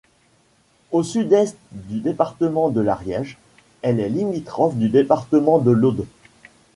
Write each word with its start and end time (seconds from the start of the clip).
Au 0.91 1.03
sud-est 1.03 1.55
du 1.73 1.99
département 1.99 2.69
de 2.69 2.81
l'Ariège, 2.81 3.37
elle 3.83 3.99
est 3.99 4.09
limitrophe 4.09 4.73
du 4.73 4.89
département 4.89 5.59
de 5.59 5.69
l'Aude. 5.69 6.07